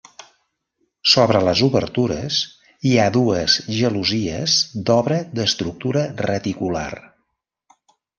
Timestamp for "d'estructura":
5.41-6.03